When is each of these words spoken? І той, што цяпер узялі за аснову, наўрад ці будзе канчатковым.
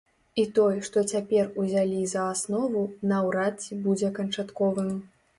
І 0.41 0.43
той, 0.59 0.77
што 0.85 1.01
цяпер 1.15 1.49
узялі 1.63 1.99
за 2.13 2.23
аснову, 2.29 2.81
наўрад 3.11 3.61
ці 3.65 3.77
будзе 3.83 4.09
канчатковым. 4.17 4.89